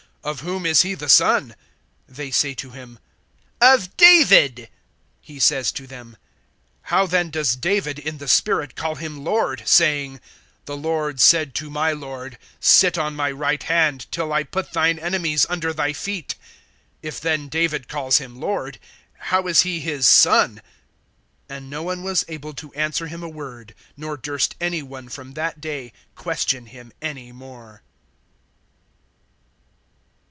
[0.23, 1.55] Of whom is he the son?
[2.07, 2.99] They say to him:
[3.59, 4.69] Of David.
[5.27, 6.15] (43)He says to them:
[6.83, 10.19] How then does David, in the Spirit, call him Lord, saying:
[10.67, 14.99] (44)The Lord said to my Lord, Sit on my right hand, Till I put thine
[14.99, 16.35] enemies under thy feet.
[17.03, 18.77] (45)If then David calls him Lord,
[19.17, 20.61] how is he his son?
[21.49, 25.33] (46)And no one was able to answer him a word; nor durst any one from
[25.33, 27.81] that day question him any more.